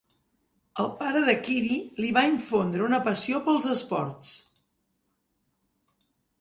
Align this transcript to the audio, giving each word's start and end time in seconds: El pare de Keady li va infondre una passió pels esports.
El 0.83 0.87
pare 1.01 1.21
de 1.27 1.35
Keady 1.47 1.77
li 2.05 2.09
va 2.17 2.25
infondre 2.31 2.85
una 2.87 3.01
passió 3.09 3.43
pels 3.51 3.69
esports. 3.77 4.35